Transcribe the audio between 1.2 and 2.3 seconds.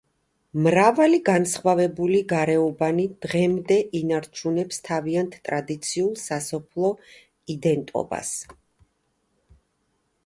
განსხვავებული